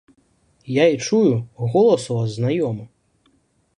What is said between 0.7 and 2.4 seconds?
Я і чую, голас у вас